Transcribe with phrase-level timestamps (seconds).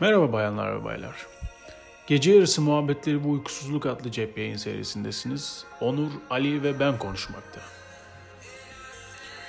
[0.00, 1.26] Merhaba bayanlar ve baylar.
[2.06, 5.64] Gece yarısı muhabbetleri bu uykusuzluk adlı cep yayın serisindesiniz.
[5.80, 7.60] Onur, Ali ve ben konuşmakta.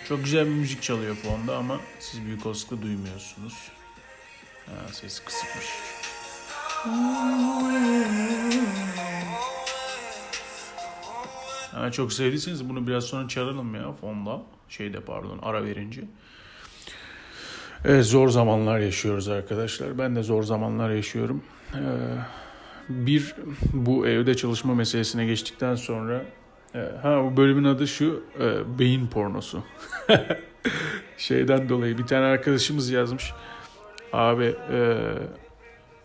[0.08, 3.72] Çok güzel bir müzik çalıyor fonda ama siz büyük olasılıkla duymuyorsunuz.
[4.66, 5.66] Ha, ses kısıkmış.
[11.72, 14.42] Ha, çok sevdiyseniz bunu biraz sonra çalalım ya fonda.
[14.70, 16.02] Şeyde pardon ara verince.
[17.86, 19.98] Evet zor zamanlar yaşıyoruz arkadaşlar.
[19.98, 21.44] Ben de zor zamanlar yaşıyorum.
[21.74, 21.80] Ee,
[22.90, 23.36] bir
[23.74, 26.26] bu evde çalışma meselesine geçtikten sonra
[26.76, 29.64] e, ha bu bölümün adı şu e, beyin pornosu.
[31.18, 33.34] Şeyden dolayı bir tane arkadaşımız yazmış.
[34.14, 34.98] Abi e,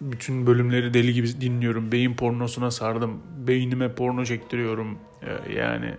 [0.01, 1.92] bütün bölümleri deli gibi dinliyorum.
[1.92, 3.23] Beyin pornosuna sardım.
[3.46, 4.98] Beynime porno çektiriyorum.
[5.56, 5.95] Yani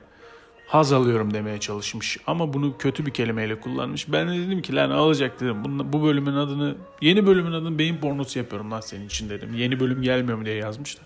[0.69, 2.17] haz alıyorum demeye çalışmış.
[2.27, 4.11] Ama bunu kötü bir kelimeyle kullanmış.
[4.11, 5.63] Ben de dedim ki lan alacak dedim.
[5.63, 9.53] Bunun, bu bölümün adını yeni bölümün adını beyin pornosu yapıyorum lan senin için dedim.
[9.53, 11.01] Yeni bölüm gelmiyor mu diye yazmış da.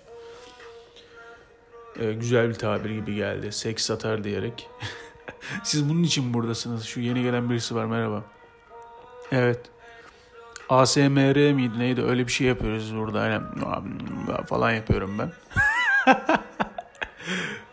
[1.99, 3.51] Ee, güzel bir tabir gibi geldi.
[3.51, 4.69] Seks satar diyerek.
[5.63, 6.83] Siz bunun için buradasınız.
[6.83, 8.23] Şu yeni gelen birisi var merhaba.
[9.31, 9.59] Evet.
[10.69, 13.19] ASMR miydi neydi öyle bir şey yapıyoruz burada.
[13.21, 13.43] Aynen
[14.45, 15.31] falan yapıyorum ben.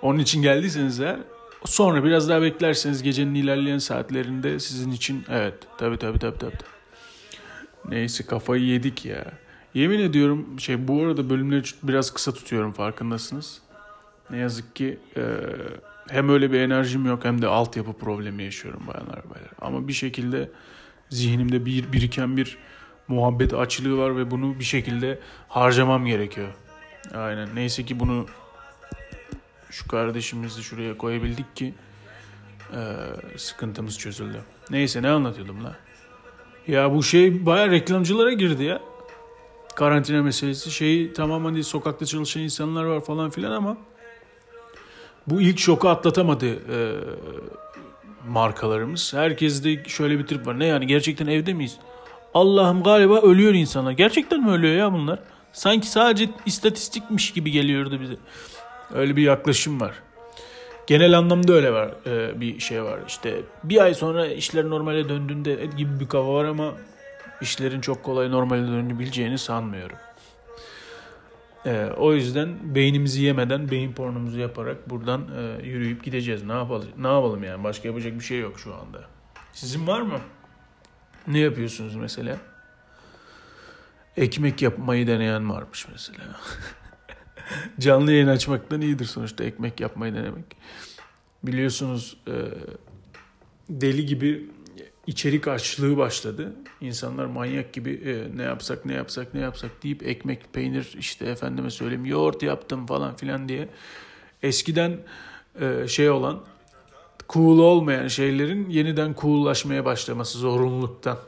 [0.03, 1.17] Onun için geldiyseniz eğer
[1.65, 6.53] Sonra biraz daha beklerseniz gecenin ilerleyen saatlerinde sizin için evet tabi tabi tabi tabi.
[7.89, 9.33] Neyse kafayı yedik ya.
[9.75, 13.63] Yemin ediyorum şey bu arada bölümleri biraz kısa tutuyorum farkındasınız.
[14.31, 15.23] Ne yazık ki e,
[16.09, 19.51] hem öyle bir enerjim yok hem de altyapı problemi yaşıyorum bayanlar baylar.
[19.61, 20.51] Ama bir şekilde
[21.11, 22.59] zihnimde bir biriken bir
[23.09, 26.49] muhabbet açlığı var ve bunu bir şekilde harcamam gerekiyor.
[27.15, 27.49] Aynen.
[27.55, 28.27] Neyse ki bunu
[29.71, 31.75] şu kardeşimizi şuraya koyabildik ki
[32.73, 32.79] e,
[33.39, 34.43] sıkıntımız çözüldü.
[34.71, 35.77] Neyse ne anlatıyordum la?
[36.67, 38.81] Ya bu şey baya reklamcılara girdi ya.
[39.75, 40.71] Karantina meselesi.
[40.71, 43.77] Şeyi tamam hani sokakta çalışan insanlar var falan filan ama
[45.27, 46.79] bu ilk şoku atlatamadı e,
[48.29, 49.15] markalarımız.
[49.15, 50.59] Herkes de şöyle bir trip var.
[50.59, 51.77] Ne yani gerçekten evde miyiz?
[52.35, 53.93] Allah'ım galiba ölüyor insanlar.
[53.93, 55.19] Gerçekten mi ölüyor ya bunlar?
[55.53, 58.17] Sanki sadece istatistikmiş gibi geliyordu bize.
[58.95, 59.95] Öyle bir yaklaşım var.
[60.87, 62.99] Genel anlamda öyle var e, bir şey var.
[63.09, 66.75] İşte bir ay sonra işler normale döndüğünde gibi bir kafa var ama
[67.41, 69.97] işlerin çok kolay normale dönebileceğini sanmıyorum.
[71.67, 76.45] E, o yüzden beynimizi yemeden beyin pornomuzu yaparak buradan e, yürüyüp gideceğiz.
[76.45, 76.89] Ne yapalım?
[76.99, 77.65] Ne yapalım yani?
[77.65, 79.05] Başka yapacak bir şey yok şu anda.
[79.53, 80.21] Sizin var mı?
[81.27, 82.37] Ne yapıyorsunuz mesela?
[84.17, 86.25] Ekmek yapmayı deneyen varmış mesela.
[87.81, 90.45] canlı yayın açmaktan iyidir sonuçta ekmek yapmayı denemek.
[91.43, 92.35] Biliyorsunuz e,
[93.69, 94.51] deli gibi
[95.07, 96.53] içerik açlığı başladı.
[96.81, 101.71] İnsanlar manyak gibi e, ne yapsak ne yapsak ne yapsak deyip ekmek, peynir işte efendime
[101.71, 103.69] söyleyeyim yoğurt yaptım falan filan diye
[104.43, 104.97] eskiden
[105.61, 106.41] e, şey olan
[107.29, 111.19] cool olmayan şeylerin yeniden coollaşmaya başlaması zorunluluktan.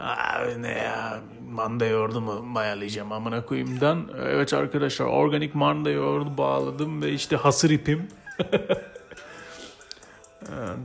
[0.00, 1.20] Abi ne ya
[1.50, 4.08] manda yoğurdu mu mayalayacağım amına koyayımdan.
[4.22, 8.08] Evet arkadaşlar organik manda yoğurdu bağladım ve işte hasır ipim.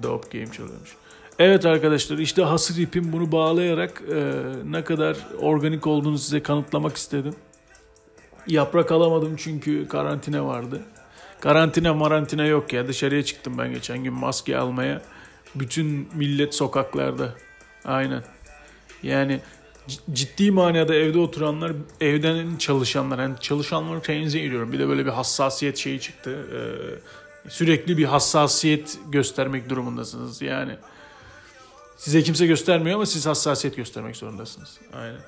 [0.03, 0.95] Dope game çalıyormuş.
[1.39, 4.33] Evet arkadaşlar işte hasır ipim bunu bağlayarak e,
[4.65, 7.35] ne kadar organik olduğunu size kanıtlamak istedim.
[8.47, 10.81] Yaprak alamadım çünkü karantina vardı.
[11.39, 15.01] Karantina marantina yok ya dışarıya çıktım ben geçen gün maske almaya.
[15.55, 17.33] Bütün millet sokaklarda.
[17.85, 18.23] Aynen.
[19.03, 19.39] Yani
[20.13, 24.71] ciddi manada evde oturanlar, evden çalışanlar, yani çalışanları tenzih ediyorum.
[24.71, 26.47] Bir de böyle bir hassasiyet şeyi çıktı.
[26.53, 30.41] Ee, sürekli bir hassasiyet göstermek durumundasınız.
[30.41, 30.75] Yani
[31.97, 34.79] size kimse göstermiyor ama siz hassasiyet göstermek zorundasınız.
[34.93, 35.19] Aynen.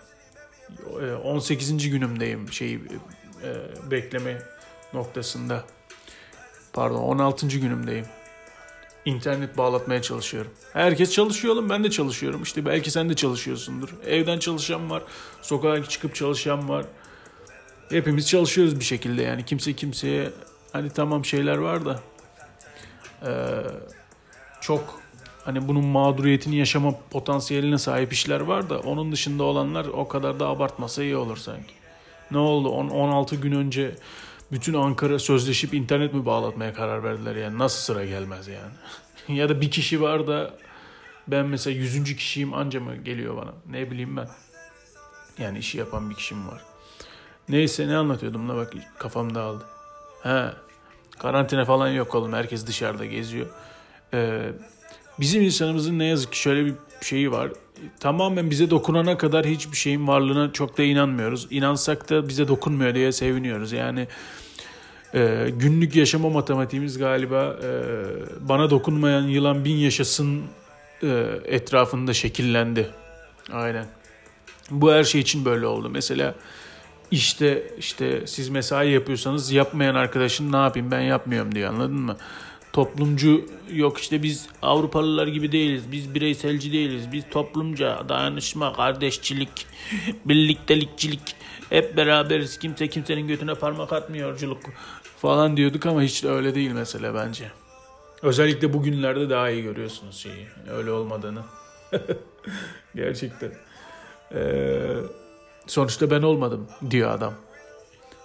[1.24, 1.72] 18.
[1.72, 2.80] Ee, günümdeyim şey e,
[3.92, 4.42] bekleme
[4.94, 5.64] noktasında.
[6.74, 7.48] Pardon 16.
[7.48, 8.06] günümdeyim
[9.06, 10.52] internet bağlatmaya çalışıyorum.
[10.74, 12.44] Herkes çalışıyor oğlum ben de çalışıyorum.
[12.44, 13.90] İşte belki sen de çalışıyorsundur.
[14.08, 15.04] Evden çalışan var.
[15.42, 16.86] Sokağa çıkıp çalışan var.
[17.90, 19.46] Hepimiz çalışıyoruz bir şekilde yani.
[19.46, 20.30] Kimse kimseye
[20.72, 22.00] hani tamam şeyler var da
[23.26, 23.30] ee,
[24.62, 25.00] çok
[25.46, 30.48] hani bunun mağduriyetini yaşama potansiyeline sahip işler var da onun dışında olanlar o kadar da
[30.48, 31.74] abartmasa iyi olur sanki.
[32.32, 32.70] Ne oldu?
[32.70, 33.96] 16 gün önce
[34.54, 38.74] bütün Ankara sözleşip internet mi bağlatmaya karar verdiler yani nasıl sıra gelmez yani.
[39.40, 40.54] ya da bir kişi var da
[41.28, 44.30] ben mesela yüzüncü kişiyim anca mı geliyor bana ne bileyim ben.
[45.38, 46.62] Yani işi yapan bir kişim var.
[47.50, 49.66] Neyse ne anlatıyordum da bak kafam dağıldı.
[50.24, 50.46] He
[51.20, 53.48] karantina falan yok oğlum herkes dışarıda geziyor.
[54.14, 54.52] Ee,
[55.20, 57.52] bizim insanımızın ne yazık ki şöyle bir şeyi var.
[58.00, 61.48] Tamamen bize dokunana kadar hiçbir şeyin varlığına çok da inanmıyoruz.
[61.50, 63.72] İnansak da bize dokunmuyor diye seviniyoruz.
[63.72, 64.08] Yani
[65.14, 67.70] e, günlük yaşama matematiğimiz galiba e,
[68.50, 70.42] bana dokunmayan yılan bin yaşasın
[71.04, 72.90] e, etrafında şekillendi.
[73.52, 73.86] Aynen.
[74.72, 75.90] Bu her şey için böyle oldu.
[75.90, 76.36] Mesela
[77.12, 82.18] işte işte siz mesai yapıyorsanız yapmayan arkadaşın ne yapayım ben yapmıyorum diyor anladın mı?
[82.74, 85.92] Toplumcu yok işte biz Avrupalılar gibi değiliz.
[85.92, 87.12] Biz bireyselci değiliz.
[87.12, 89.68] Biz toplumca, dayanışma, kardeşçilik,
[90.26, 91.36] birliktelikçilik
[91.70, 92.60] hep beraberiz.
[92.60, 94.60] Kimse kimsenin götüne parmak atmıyorculuk
[95.18, 97.52] falan diyorduk ama hiç de öyle değil mesela bence.
[98.22, 100.48] Özellikle bugünlerde daha iyi görüyorsunuz şeyi.
[100.72, 101.42] Öyle olmadığını.
[102.96, 103.52] Gerçekten.
[104.34, 104.80] Ee,
[105.68, 107.34] sonuçta ben olmadım diyor adam.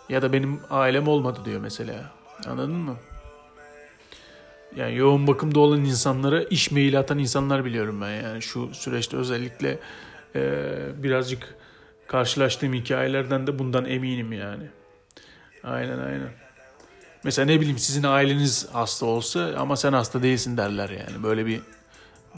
[0.08, 2.12] Ya da benim ailem olmadı diyor mesela.
[2.46, 2.96] Anladın mı?
[4.76, 9.78] Yani yoğun bakımda olan insanlara iş maili atan insanlar biliyorum ben yani şu süreçte özellikle
[10.36, 10.62] e,
[11.02, 11.54] birazcık
[12.06, 14.64] karşılaştığım hikayelerden de bundan eminim yani.
[15.64, 16.28] Aynen aynen.
[17.24, 21.22] Mesela ne bileyim sizin aileniz hasta olsa ama sen hasta değilsin derler yani.
[21.22, 21.60] Böyle bir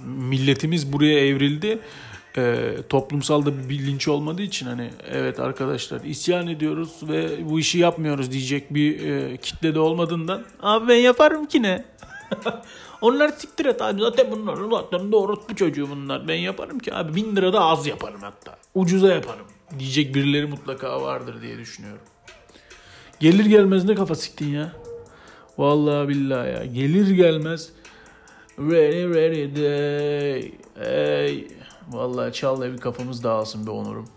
[0.04, 1.78] milletimiz buraya evrildi.
[2.36, 7.78] E, toplumsal da bir bilinç olmadığı için hani evet arkadaşlar isyan ediyoruz ve bu işi
[7.78, 11.84] yapmıyoruz diyecek bir e, kitle de olmadığından abi ben yaparım ki ne?
[13.00, 17.14] Onlar siktir et abi zaten bunlar zaten doğru bu çocuğu bunlar ben yaparım ki abi
[17.14, 19.46] bin lira da az yaparım hatta ucuza yaparım
[19.78, 22.02] diyecek birileri mutlaka vardır diye düşünüyorum.
[23.20, 24.72] Gelir gelmez ne kafa siktin ya.
[25.58, 26.64] Vallahi billahi ya.
[26.64, 27.72] Gelir gelmez.
[28.58, 30.52] Ready ready day.
[30.74, 31.48] Hey.
[31.88, 34.08] Vallahi çal da bir kafamız dağılsın be Onur'um.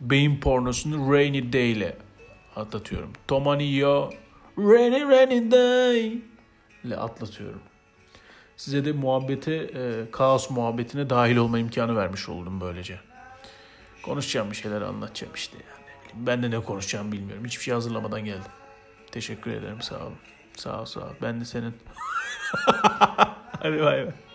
[0.00, 1.96] Beyin pornosunu Rainy Day ile
[2.56, 3.10] atlatıyorum.
[3.28, 4.10] Tomanio
[4.58, 6.18] Rainy Rainy Day
[6.88, 7.60] ile atlatıyorum.
[8.56, 13.00] Size de muhabbete, e, kaos muhabbetine dahil olma imkanı vermiş oldum böylece.
[14.02, 16.26] Konuşacağım bir şeyler anlatacağım işte yani.
[16.26, 17.44] Ben de ne konuşacağımı bilmiyorum.
[17.44, 18.52] Hiçbir şey hazırlamadan geldim.
[19.10, 20.18] Teşekkür ederim sağ olun.
[20.56, 21.12] Sağ ol sağ ol.
[21.22, 21.74] Ben de senin.
[23.62, 24.27] Hadi bay bay.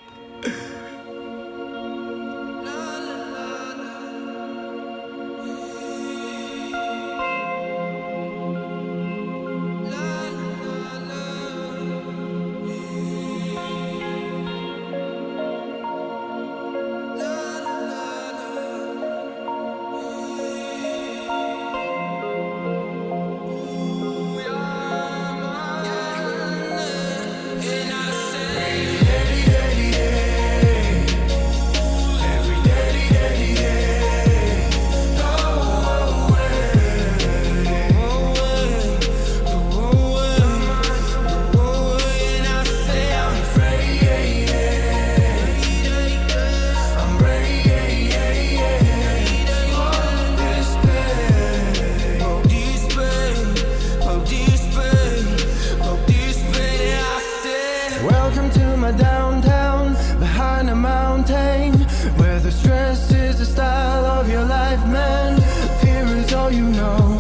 [66.64, 67.18] You know,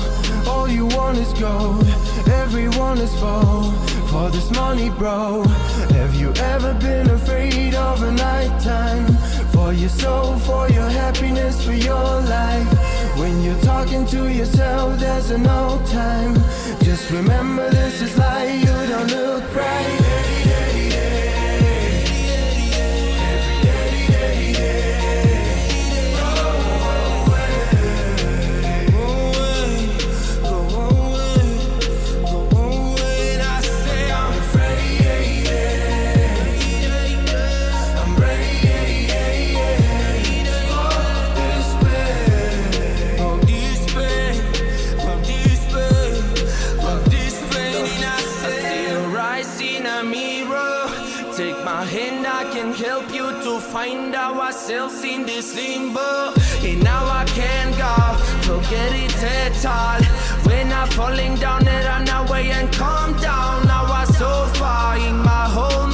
[0.47, 1.85] all you want is gold.
[2.43, 3.71] Everyone is full
[4.11, 5.43] for this money, bro.
[5.99, 9.05] Have you ever been afraid of a nighttime?
[9.53, 12.69] For your soul, for your happiness, for your life.
[13.19, 16.35] When you're talking to yourself, there's no time.
[16.81, 20.02] Just remember this is life, you don't look right.
[51.35, 56.31] Take my hand, I can help you to find ourselves in this limbo.
[56.61, 57.95] And now I can't go,
[58.43, 60.03] forget it at all.
[60.47, 63.65] When I'm falling down, I run away and calm down.
[63.65, 65.92] Now I'm so far in my home,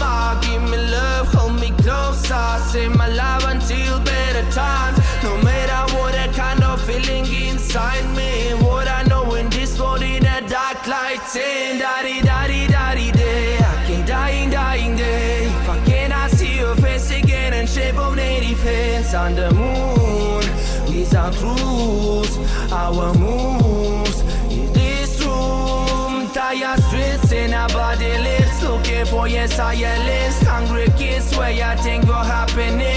[22.89, 24.22] our moves.
[24.50, 30.41] In this room, tired streets in our body lips, looking for your silence.
[30.41, 32.88] Hungry kids, where you think of happiness.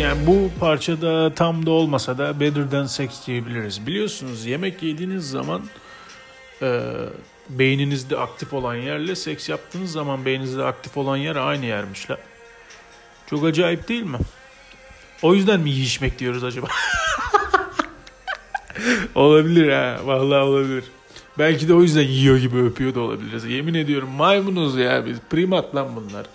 [0.00, 3.86] Yani bu parçada tam da olmasa da better than sex diyebiliriz.
[3.86, 5.62] Biliyorsunuz yemek yediğiniz zaman
[6.62, 6.82] e,
[7.48, 12.18] beyninizde aktif olan yerle seks yaptığınız zaman beyninizde aktif olan yer aynı yermişler.
[13.26, 14.18] Çok acayip değil mi?
[15.22, 16.66] O yüzden mi yiyişmek diyoruz acaba?
[19.14, 20.00] olabilir ha.
[20.04, 20.84] Vallahi olabilir.
[21.38, 23.44] Belki de o yüzden yiyor gibi öpüyor da olabiliriz.
[23.44, 25.18] Yemin ediyorum maymunuz ya biz.
[25.30, 26.26] Primat lan bunlar.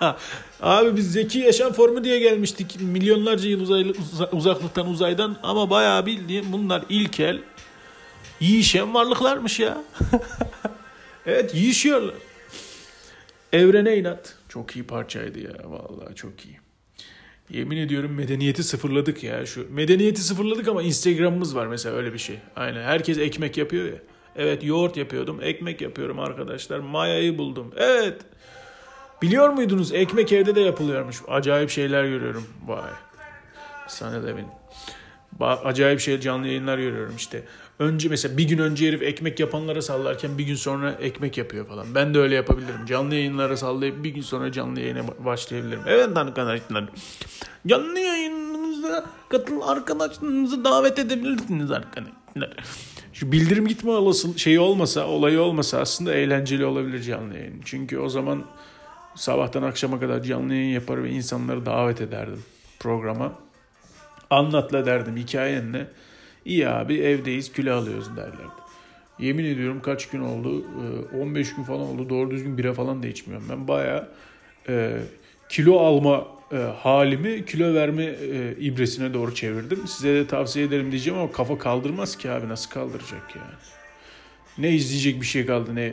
[0.62, 2.80] Abi biz zeki yaşam formu diye gelmiştik.
[2.80, 3.92] Milyonlarca yıl uzay,
[4.32, 7.40] uzaklıktan uzaydan ama bayağı bildiğim bunlar ilkel
[8.40, 9.84] yiyişen varlıklarmış ya.
[11.26, 12.14] evet yiyişiyorlar.
[13.52, 14.34] Evrene inat.
[14.48, 16.58] Çok iyi parçaydı ya vallahi çok iyi.
[17.50, 19.66] Yemin ediyorum medeniyeti sıfırladık ya şu.
[19.70, 22.38] Medeniyeti sıfırladık ama Instagram'ımız var mesela öyle bir şey.
[22.56, 23.98] Aynen herkes ekmek yapıyor ya.
[24.36, 25.38] Evet yoğurt yapıyordum.
[25.42, 26.78] Ekmek yapıyorum arkadaşlar.
[26.78, 27.72] Mayayı buldum.
[27.76, 28.20] Evet.
[29.22, 31.22] Biliyor muydunuz ekmek evde de yapılıyormuş.
[31.28, 32.46] Acayip şeyler görüyorum.
[32.66, 32.90] Vay.
[33.88, 34.28] Sana da.
[35.64, 37.42] Acayip şey canlı yayınlar görüyorum işte.
[37.78, 41.86] Önce mesela bir gün önce herif ekmek yapanlara sallarken bir gün sonra ekmek yapıyor falan.
[41.94, 42.86] Ben de öyle yapabilirim.
[42.86, 45.80] Canlı yayınlara sallayıp bir gün sonra canlı yayına başlayabilirim.
[45.86, 46.84] Evet arkadaşlar.
[47.66, 52.56] Canlı yayınınıza katıl arkadaşlarınızı davet edebilirsiniz arkadaşlar.
[53.12, 57.60] Şu bildirim gitme olası şeyi olmasa, olayı olmasa aslında eğlenceli olabilir canlı yayın.
[57.64, 58.44] Çünkü o zaman
[59.16, 62.42] sabahtan akşama kadar canlı yayın yapar ve insanları davet ederdim
[62.80, 63.32] programa.
[64.30, 65.86] Anlatla derdim hikayen ne?
[66.44, 68.66] İyi abi evdeyiz kilo alıyoruz derlerdi.
[69.18, 70.64] Yemin ediyorum kaç gün oldu?
[71.20, 72.08] 15 gün falan oldu.
[72.08, 73.46] Doğru düzgün bira falan da içmiyorum.
[73.50, 74.08] Ben baya
[74.68, 74.98] e,
[75.48, 79.86] kilo alma e, halimi kilo verme e, ibresine doğru çevirdim.
[79.86, 83.54] Size de tavsiye ederim diyeceğim ama kafa kaldırmaz ki abi nasıl kaldıracak yani.
[84.58, 85.92] Ne izleyecek bir şey kaldı ne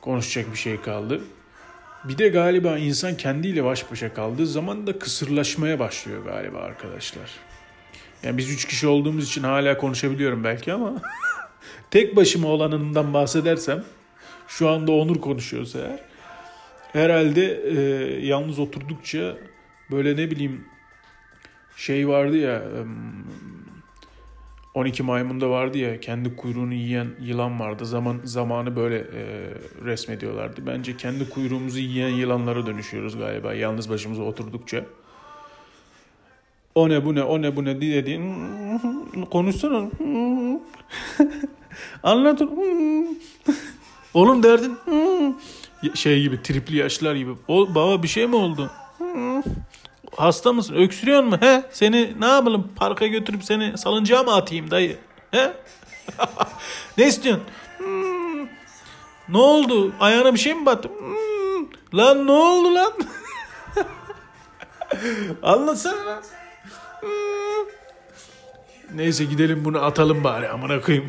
[0.00, 1.20] konuşacak bir şey kaldı.
[2.04, 7.30] Bir de galiba insan kendiyle baş başa kaldığı zaman da kısırlaşmaya başlıyor galiba arkadaşlar.
[8.22, 11.02] Yani biz üç kişi olduğumuz için hala konuşabiliyorum belki ama
[11.90, 13.84] tek başıma olanından bahsedersem
[14.48, 16.00] şu anda Onur konuşuyorsa eğer
[16.92, 17.80] herhalde e,
[18.26, 19.36] yalnız oturdukça
[19.90, 20.64] böyle ne bileyim
[21.76, 22.62] şey vardı ya
[24.74, 27.86] 12 maymunda vardı ya kendi kuyruğunu yiyen yılan vardı.
[27.86, 29.22] Zaman zamanı böyle e,
[29.84, 30.66] resmediyorlardı.
[30.66, 34.84] Bence kendi kuyruğumuzu yiyen yılanlara dönüşüyoruz galiba yalnız başımıza oturdukça.
[36.74, 38.34] O ne bu ne o ne bu ne diye dediğin
[39.30, 39.90] konuşsana.
[42.02, 42.50] Anlatın.
[44.14, 44.78] Oğlum derdin
[45.94, 47.30] şey gibi tripli yaşlar gibi.
[47.48, 48.70] O, baba bir şey mi oldu?
[50.16, 50.74] Hasta mısın?
[50.74, 51.36] Öksürüyor mu?
[51.40, 51.62] He?
[51.70, 52.72] Seni ne yapalım?
[52.76, 54.96] Parka götürüp seni salıncağa mı atayım dayı?
[55.30, 55.52] He?
[56.98, 57.44] ne istiyorsun?
[57.78, 58.46] Hmm.
[59.28, 59.92] Ne oldu?
[60.00, 60.88] Ayağına bir şey mi battı?
[60.88, 61.98] Hmm.
[61.98, 62.92] Lan ne oldu lan?
[65.42, 66.22] Anlatsana lan.
[67.00, 67.08] Hmm.
[68.94, 71.06] Neyse gidelim bunu atalım bari amına koyayım.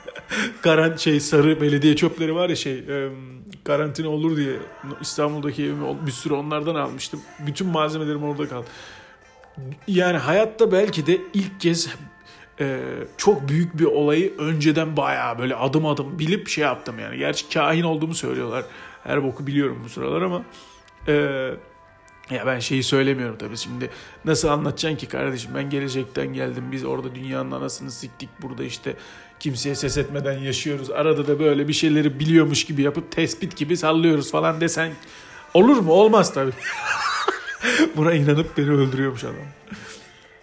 [0.62, 3.08] Karan şey sarı belediye çöpleri var ya şey e,
[3.64, 4.56] karantina olur diye
[5.00, 7.20] İstanbul'daki evimi bir sürü onlardan almıştım.
[7.46, 8.66] Bütün malzemelerim orada kaldı.
[9.86, 11.88] Yani hayatta belki de ilk kez
[12.60, 12.80] e,
[13.16, 17.18] çok büyük bir olayı önceden bayağı böyle adım adım bilip şey yaptım yani.
[17.18, 18.64] Gerçi kahin olduğumu söylüyorlar.
[19.04, 20.42] Her boku biliyorum bu sıralar ama
[21.08, 21.14] e,
[22.30, 23.90] ya ben şeyi söylemiyorum tabii şimdi
[24.24, 28.96] nasıl anlatacaksın ki kardeşim ben gelecekten geldim biz orada dünyanın anasını siktik burada işte
[29.42, 30.90] kimseye ses etmeden yaşıyoruz.
[30.90, 34.92] Arada da böyle bir şeyleri biliyormuş gibi yapıp tespit gibi sallıyoruz falan desen
[35.54, 35.92] olur mu?
[35.92, 36.52] Olmaz tabii.
[37.96, 39.34] Buna inanıp beni öldürüyormuş adam.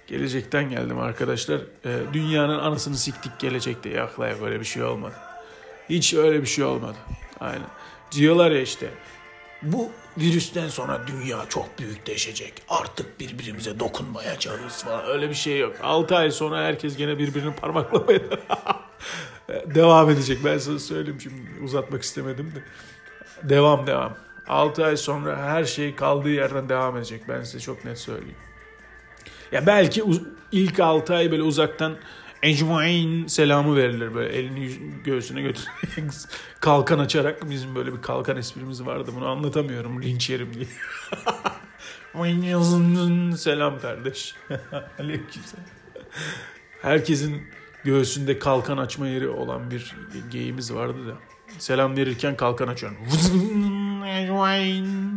[0.08, 1.60] Gelecekten geldim arkadaşlar.
[1.86, 3.90] E, dünyanın anasını siktik gelecekte.
[3.90, 5.16] Yaklaya böyle bir şey olmadı.
[5.90, 6.98] Hiç öyle bir şey olmadı.
[7.40, 7.68] Aynen.
[8.12, 8.90] Diyorlar ya işte
[9.62, 12.54] bu virüsten sonra dünya çok büyükleşecek.
[12.70, 15.06] Artık birbirimize dokunmayacağız falan.
[15.08, 15.76] Öyle bir şey yok.
[15.84, 18.20] 6 ay sonra herkes gene birbirini parmaklamaya
[19.76, 20.40] devam edecek.
[20.46, 22.64] Ben sana söyleyeyim şimdi uzatmak istemedim de.
[23.50, 24.18] Devam devam.
[24.48, 27.22] 6 ay sonra her şey kaldığı yerden devam edecek.
[27.28, 28.38] Ben size çok net söyleyeyim.
[29.52, 30.04] Ya belki
[30.52, 31.98] ilk 6 ay böyle uzaktan
[32.44, 34.72] Ecmain selamı verilir böyle elini
[35.04, 36.14] göğsüne götürerek
[36.60, 40.66] kalkan açarak bizim böyle bir kalkan esprimiz vardı bunu anlatamıyorum linç yerim diye.
[43.38, 44.36] Selam kardeş.
[45.00, 45.66] Aleykümselam.
[46.82, 47.44] Herkesin
[47.84, 49.94] göğsünde kalkan açma yeri olan bir
[50.32, 51.14] geyimiz vardı da.
[51.58, 52.98] Selam verirken kalkan açıyorum.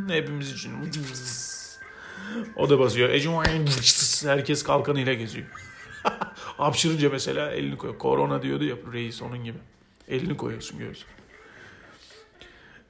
[0.09, 0.73] Hepimiz için.
[2.57, 3.09] O da basıyor.
[4.25, 5.47] Herkes kalkanıyla geziyor.
[6.35, 7.99] Hapşırınca mesela elini koyuyor.
[7.99, 9.59] Korona diyordu ya reis onun gibi.
[10.09, 11.11] Elini koyuyorsun göğsüne.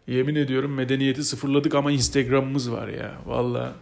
[0.07, 3.15] Yemin ediyorum medeniyeti sıfırladık ama Instagram'ımız var ya.
[3.27, 3.73] Valla.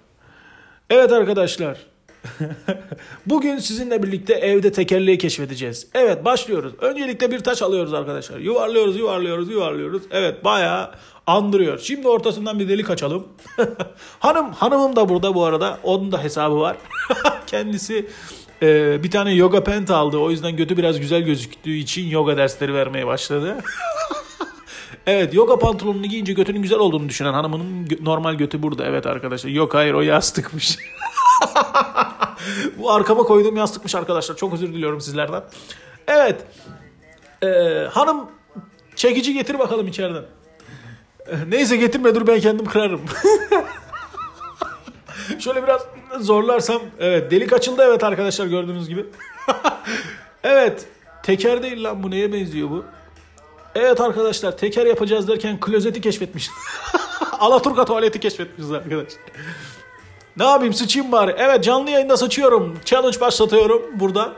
[0.90, 1.86] Evet arkadaşlar.
[3.26, 5.86] Bugün sizinle birlikte evde tekerleği keşfedeceğiz.
[5.94, 6.72] Evet başlıyoruz.
[6.80, 8.38] Öncelikle bir taş alıyoruz arkadaşlar.
[8.38, 10.02] Yuvarlıyoruz, yuvarlıyoruz, yuvarlıyoruz.
[10.10, 10.90] Evet bayağı
[11.26, 11.78] andırıyor.
[11.78, 13.26] Şimdi ortasından bir delik açalım.
[14.18, 15.78] Hanım, hanımım da burada bu arada.
[15.82, 16.76] Onun da hesabı var.
[17.46, 18.06] Kendisi
[18.62, 20.18] e, bir tane yoga pant aldı.
[20.18, 23.56] O yüzden götü biraz güzel gözüktüğü için yoga dersleri vermeye başladı.
[25.06, 28.86] Evet yoga pantolonunu giyince götünün güzel olduğunu düşünen hanımının normal götü burada.
[28.86, 29.50] Evet arkadaşlar.
[29.50, 30.78] Yok hayır o yastıkmış.
[32.78, 34.36] Bu arkama koyduğum yastıkmış arkadaşlar.
[34.36, 35.42] Çok özür diliyorum sizlerden.
[36.08, 36.44] Evet.
[37.42, 37.48] Ee,
[37.92, 38.26] hanım
[38.96, 40.24] çekici getir bakalım içeriden.
[41.26, 43.00] Ee, Neyse getirme dur ben kendim kırarım.
[45.38, 45.86] Şöyle biraz
[46.20, 46.82] zorlarsam.
[46.98, 49.06] Evet delik açıldı evet arkadaşlar gördüğünüz gibi.
[50.44, 50.86] evet.
[51.22, 52.84] Teker değil lan bu neye benziyor bu?
[53.74, 56.50] Evet arkadaşlar teker yapacağız derken klozeti keşfetmiş.
[57.38, 59.20] Alaturka tuvaleti keşfetmişiz arkadaşlar.
[60.40, 61.34] Ne yapayım sıçayım bari.
[61.38, 62.78] Evet canlı yayında sıçıyorum.
[62.84, 64.32] Challenge başlatıyorum burada.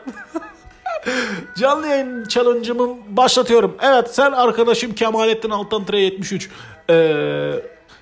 [1.59, 3.77] canlı yayın challenge'ımı başlatıyorum.
[3.83, 6.51] Evet sen arkadaşım Kemalettin Altan 73.
[6.91, 7.53] Ee,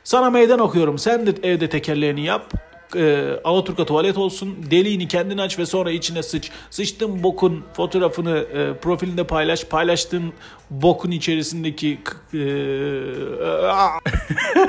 [0.05, 0.99] sana meydan okuyorum.
[0.99, 2.53] Sen de evde tekerleğini yap.
[2.97, 4.57] Ee, Alaturka tuvalet olsun.
[4.71, 6.51] Deliğini kendin aç ve sonra içine sıç.
[6.71, 9.65] Sıçtığın bokun fotoğrafını e, profilinde paylaş.
[9.65, 10.33] Paylaştığın
[10.71, 11.99] bokun içerisindeki
[12.35, 12.39] e,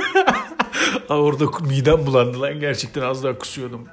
[1.19, 3.88] orada midem bulandı lan gerçekten az daha kusuyordum.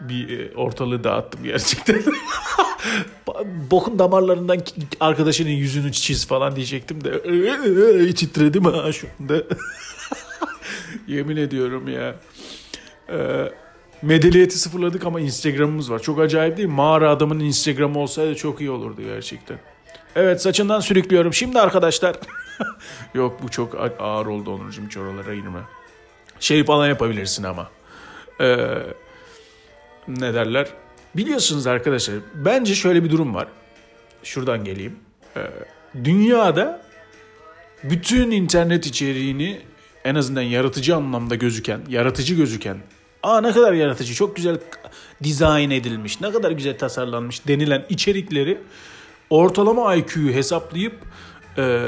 [0.00, 2.02] Bir e, ortalığı dağıttım gerçekten.
[3.70, 4.58] Bokun damarlarından
[5.00, 9.42] arkadaşının yüzünü çiz falan diyecektim de titredim ha şu anda.
[11.06, 12.16] Yemin ediyorum ya.
[13.08, 13.52] Ee,
[14.02, 15.98] medeniyeti sıfırladık ama Instagram'ımız var.
[15.98, 16.74] Çok acayip değil mi?
[16.74, 19.58] Mağara adamın Instagram'ı olsaydı çok iyi olurdu gerçekten.
[20.16, 21.34] Evet saçından sürüklüyorum.
[21.34, 22.16] Şimdi arkadaşlar.
[23.14, 25.58] Yok bu çok ağır oldu Onurcuğum hiç oralara girme.
[26.42, 27.70] Şey falan yapabilirsin ama.
[28.40, 28.56] Ee,
[30.08, 30.68] ne derler?
[31.16, 33.48] Biliyorsunuz arkadaşlar bence şöyle bir durum var.
[34.22, 34.96] Şuradan geleyim.
[35.36, 35.40] Ee,
[36.04, 36.82] dünyada
[37.84, 39.60] bütün internet içeriğini
[40.04, 42.78] en azından yaratıcı anlamda gözüken, yaratıcı gözüken,
[43.22, 44.58] aa ne kadar yaratıcı, çok güzel
[45.22, 48.58] dizayn edilmiş, ne kadar güzel tasarlanmış denilen içerikleri
[49.30, 50.94] ortalama IQ'yu hesaplayıp
[51.58, 51.80] e,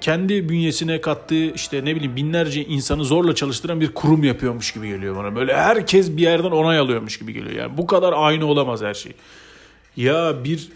[0.00, 5.16] kendi bünyesine kattığı işte ne bileyim binlerce insanı zorla çalıştıran bir kurum yapıyormuş gibi geliyor
[5.16, 5.36] bana.
[5.36, 7.54] Böyle herkes bir yerden onay alıyormuş gibi geliyor.
[7.54, 9.12] Yani bu kadar aynı olamaz her şey.
[9.96, 10.68] Ya bir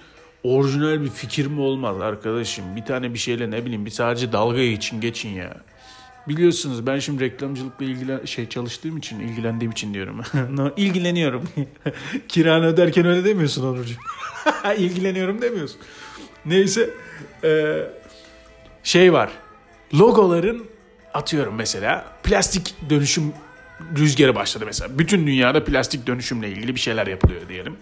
[0.43, 2.65] orijinal bir fikir mi olmaz arkadaşım?
[2.77, 5.57] Bir tane bir şeyle ne bileyim bir sadece dalga için geçin ya.
[6.29, 10.21] Biliyorsunuz ben şimdi reklamcılıkla ilgilen şey çalıştığım için ilgilendiğim için diyorum.
[10.77, 11.43] İlgileniyorum.
[12.29, 13.99] Kiranı öderken öyle demiyorsun Onurcuğum.
[14.79, 15.81] İlgileniyorum demiyorsun.
[16.47, 16.91] Neyse
[17.45, 17.81] e,
[18.85, 19.31] şey var.
[19.95, 20.67] Logoların
[21.15, 23.33] atıyorum mesela plastik dönüşüm
[23.99, 24.99] rüzgarı başladı mesela.
[24.99, 27.77] Bütün dünyada plastik dönüşümle ilgili bir şeyler yapılıyor diyelim.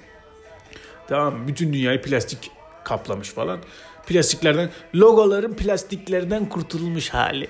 [1.09, 1.49] Tamam?
[1.49, 2.51] Bütün dünyayı plastik
[2.85, 3.59] kaplamış falan.
[4.07, 7.49] Plastiklerden, logoların plastiklerden kurtulmuş hali.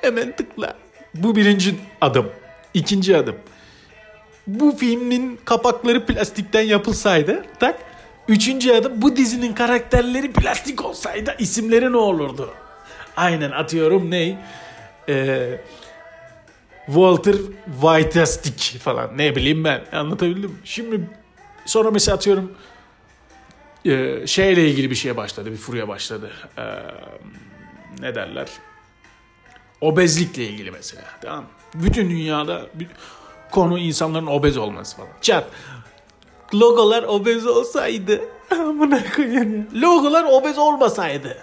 [0.00, 0.76] Hemen tıkla.
[1.14, 2.30] Bu birinci adım.
[2.74, 3.36] İkinci adım.
[4.46, 7.78] Bu filmin kapakları plastikten yapılsaydı tak.
[8.28, 12.54] Üçüncü adım bu dizinin karakterleri plastik olsaydı isimleri ne olurdu?
[13.16, 14.36] Aynen atıyorum ney?
[15.08, 15.60] Ee,
[16.86, 17.36] Walter
[17.80, 20.50] Whiteastic falan ne bileyim ben anlatabildim.
[20.50, 20.56] mi?
[20.64, 21.00] Şimdi
[21.66, 22.52] sonra mesela atıyorum
[23.84, 26.30] e, şeyle ilgili bir şeye başladı bir furya başladı.
[26.58, 26.62] Ee,
[28.00, 28.48] ne derler?
[29.80, 31.44] Obezlikle ilgili mesela tamam?
[31.74, 32.66] Bütün dünyada
[33.50, 35.08] konu insanların obez olması falan.
[35.20, 35.44] Çat.
[36.54, 39.64] Logolar obez olsaydı amına koyayım ya.
[39.80, 41.38] Logolar obez olmasaydı.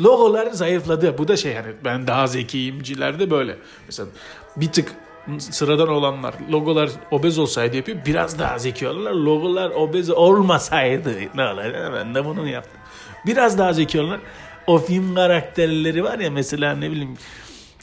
[0.00, 1.18] Logolar zayıfladı.
[1.18, 3.56] Bu da şey yani ben daha zekiyimcilerde böyle.
[3.86, 4.08] Mesela
[4.56, 4.92] bir tık
[5.38, 7.98] sıradan olanlar logolar obez olsaydı yapıyor.
[8.06, 9.12] Biraz daha zeki olurlar.
[9.12, 11.92] Logolar obez olmasaydı ne olur?
[11.94, 12.80] Ben de bunu yaptım.
[13.26, 14.20] Biraz daha zeki olurlar.
[14.66, 17.16] O film karakterleri var ya mesela ne bileyim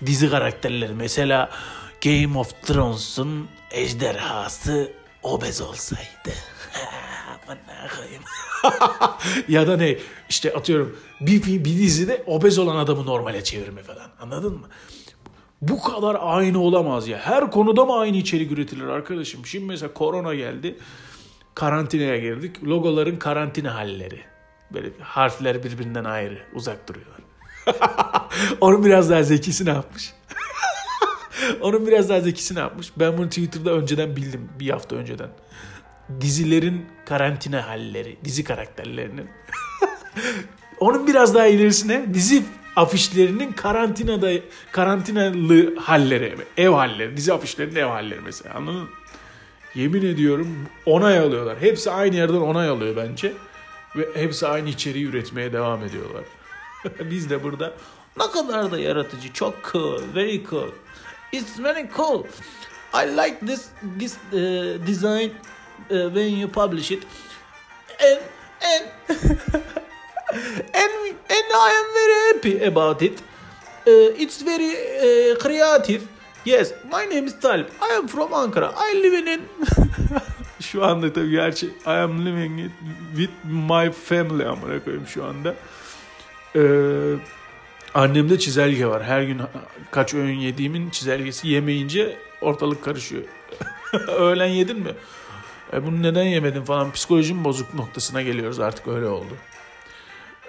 [0.05, 0.93] dizi karakterleri.
[0.93, 1.49] Mesela
[2.03, 4.91] Game of Thrones'un ejderhası
[5.23, 6.33] obez olsaydı.
[9.47, 9.97] Ya da ne
[10.29, 14.67] işte atıyorum bir, bir, bir dizide obez olan adamı normale çevirme falan anladın mı?
[15.61, 17.17] Bu kadar aynı olamaz ya.
[17.17, 19.45] Her konuda mı aynı içerik üretilir arkadaşım?
[19.45, 20.77] Şimdi mesela korona geldi.
[21.55, 22.63] Karantinaya girdik.
[22.63, 24.21] Logoların karantina halleri.
[24.73, 26.37] Böyle harfler birbirinden ayrı.
[26.53, 27.19] Uzak duruyorlar.
[28.61, 30.13] Onun biraz daha zekisi ne yapmış?
[31.61, 32.91] Onun biraz daha zekisi ne yapmış?
[32.99, 34.49] Ben bunu Twitter'da önceden bildim.
[34.59, 35.29] Bir hafta önceden.
[36.21, 38.17] Dizilerin karantina halleri.
[38.23, 39.29] Dizi karakterlerinin.
[40.79, 42.43] Onun biraz daha ilerisine dizi
[42.75, 44.31] afişlerinin karantinada
[44.71, 48.89] karantinalı halleri, ev halleri, dizi afişlerinin ev halleri mesela anladın mı?
[49.75, 51.57] Yemin ediyorum onay alıyorlar.
[51.61, 53.33] Hepsi aynı yerden onay alıyor bence.
[53.95, 56.23] Ve hepsi aynı içeriği üretmeye devam ediyorlar.
[57.11, 57.73] Biz de burada
[58.19, 59.33] ne kadar da yaratıcı.
[59.33, 60.01] Çok cool.
[60.15, 60.69] Very cool.
[61.31, 62.23] It's very cool.
[62.93, 63.67] I like this
[63.99, 65.31] this uh, design
[65.91, 67.03] uh, when you publish it.
[67.99, 68.19] And
[68.71, 68.83] and
[70.73, 70.93] and
[71.35, 73.21] and I am very happy about it.
[73.87, 76.07] Uh, it's very uh, creative.
[76.45, 77.69] Yes, my name is Talip.
[77.81, 78.73] I am from Ankara.
[78.75, 79.41] I live in
[80.61, 82.71] şu anda tabii gerçi I am living it
[83.15, 85.55] with my family amına koyayım şu anda.
[86.55, 86.61] Ee,
[87.93, 89.03] annemde çizelge var.
[89.03, 89.41] Her gün
[89.91, 93.23] kaç öğün yediğimin çizelgesi yemeyince ortalık karışıyor.
[94.07, 94.91] Öğlen yedin mi?
[95.73, 99.33] E, bunu neden yemedin falan psikolojim bozuk noktasına geliyoruz artık öyle oldu.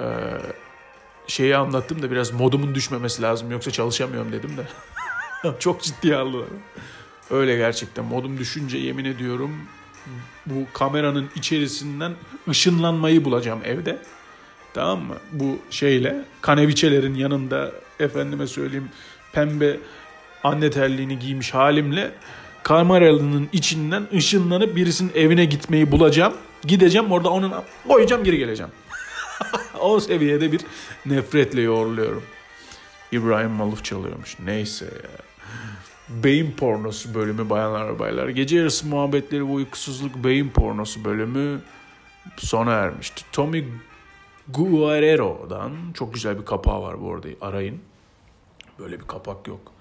[0.00, 0.04] Ee,
[1.26, 4.62] şeyi anlattım da biraz modumun düşmemesi lazım yoksa çalışamıyorum dedim de.
[5.58, 6.46] Çok ciddiye aldılar.
[7.30, 9.56] Öyle gerçekten modum düşünce yemin ediyorum
[10.46, 12.12] bu kameranın içerisinden
[12.48, 13.98] ışınlanmayı bulacağım evde.
[14.74, 15.16] Tamam mı?
[15.32, 18.88] Bu şeyle kaneviçelerin yanında efendime söyleyeyim
[19.32, 19.76] pembe
[20.44, 22.12] anne terliğini giymiş halimle
[22.62, 26.34] kameranın içinden ışınlanıp birisinin evine gitmeyi bulacağım.
[26.62, 27.52] Gideceğim orada onun
[27.88, 28.72] koyacağım geri geleceğim.
[29.80, 30.60] o seviyede bir
[31.06, 32.22] nefretle yoğruluyorum.
[33.12, 34.36] İbrahim Maluf çalıyormuş.
[34.44, 35.10] Neyse ya.
[36.08, 38.28] Beyin pornosu bölümü bayanlar ve baylar.
[38.28, 41.60] Gece yarısı muhabbetleri ve uykusuzluk beyin pornosu bölümü
[42.36, 43.24] sona ermişti.
[43.32, 43.64] Tommy
[44.48, 47.80] Guerrero'dan çok güzel bir kapağı var bu arada arayın.
[48.78, 49.72] Böyle bir kapak yok.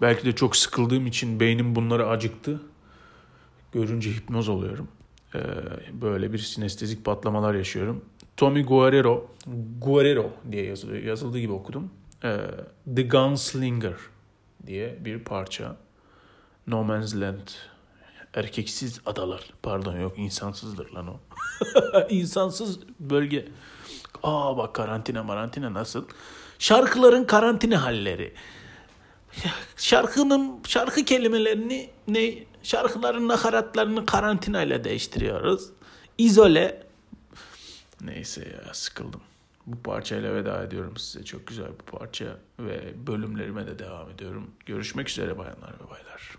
[0.00, 2.60] Belki de çok sıkıldığım için beynim bunları acıktı.
[3.72, 4.88] Görünce hipnoz oluyorum.
[5.34, 5.40] Ee,
[5.92, 8.04] böyle bir sinestezik patlamalar yaşıyorum.
[8.36, 9.30] Tommy Guerrero,
[9.78, 11.90] Guerrero diye yazılıyor, yazıldığı gibi okudum.
[12.24, 12.38] Ee,
[12.96, 13.96] The Gunslinger
[14.66, 15.76] diye bir parça.
[16.66, 17.48] No Man's Land.
[18.34, 19.50] Erkeksiz adalar.
[19.62, 21.20] Pardon yok insansızdır lan o.
[22.08, 23.48] İnsansız bölge.
[24.22, 26.04] Aa bak karantina marantina nasıl?
[26.58, 28.34] Şarkıların karantina halleri.
[29.76, 35.70] Şarkının şarkı kelimelerini ne şarkıların nakaratlarını karantina ile değiştiriyoruz.
[36.18, 36.82] İzole.
[38.00, 39.20] Neyse ya sıkıldım.
[39.66, 41.24] Bu parçayla veda ediyorum size.
[41.24, 44.50] Çok güzel bir parça ve bölümlerime de devam ediyorum.
[44.66, 46.37] Görüşmek üzere bayanlar ve baylar.